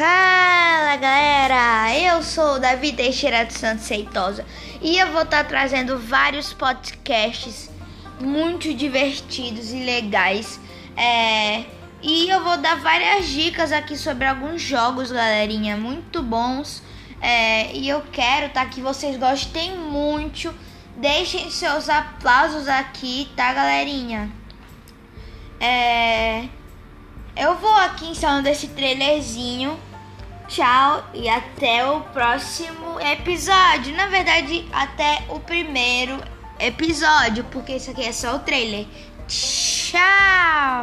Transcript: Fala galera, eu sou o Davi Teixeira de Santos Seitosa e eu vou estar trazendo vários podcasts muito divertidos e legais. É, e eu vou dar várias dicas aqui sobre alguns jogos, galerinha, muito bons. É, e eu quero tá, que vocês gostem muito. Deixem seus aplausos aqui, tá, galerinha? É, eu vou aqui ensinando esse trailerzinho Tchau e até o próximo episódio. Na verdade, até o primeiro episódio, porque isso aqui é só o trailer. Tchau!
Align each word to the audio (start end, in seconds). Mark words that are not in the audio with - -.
Fala 0.00 0.96
galera, 0.96 1.94
eu 1.94 2.22
sou 2.22 2.54
o 2.54 2.58
Davi 2.58 2.90
Teixeira 2.90 3.44
de 3.44 3.52
Santos 3.52 3.84
Seitosa 3.84 4.46
e 4.80 4.96
eu 4.96 5.12
vou 5.12 5.20
estar 5.20 5.44
trazendo 5.44 5.98
vários 5.98 6.54
podcasts 6.54 7.70
muito 8.18 8.72
divertidos 8.72 9.74
e 9.74 9.84
legais. 9.84 10.58
É, 10.96 11.66
e 12.00 12.30
eu 12.30 12.42
vou 12.42 12.56
dar 12.56 12.76
várias 12.76 13.28
dicas 13.28 13.72
aqui 13.72 13.94
sobre 13.94 14.24
alguns 14.24 14.62
jogos, 14.62 15.12
galerinha, 15.12 15.76
muito 15.76 16.22
bons. 16.22 16.82
É, 17.20 17.70
e 17.74 17.86
eu 17.86 18.02
quero 18.10 18.50
tá, 18.54 18.64
que 18.64 18.80
vocês 18.80 19.18
gostem 19.18 19.76
muito. 19.76 20.54
Deixem 20.96 21.50
seus 21.50 21.90
aplausos 21.90 22.68
aqui, 22.68 23.28
tá, 23.36 23.52
galerinha? 23.52 24.30
É, 25.60 26.48
eu 27.36 27.54
vou 27.56 27.76
aqui 27.76 28.06
ensinando 28.06 28.48
esse 28.48 28.68
trailerzinho 28.68 29.78
Tchau 30.50 31.04
e 31.14 31.28
até 31.28 31.86
o 31.86 32.00
próximo 32.00 32.98
episódio. 32.98 33.94
Na 33.94 34.08
verdade, 34.08 34.66
até 34.72 35.22
o 35.28 35.38
primeiro 35.38 36.20
episódio, 36.58 37.44
porque 37.52 37.76
isso 37.76 37.92
aqui 37.92 38.02
é 38.02 38.10
só 38.10 38.34
o 38.34 38.40
trailer. 38.40 38.84
Tchau! 39.28 40.79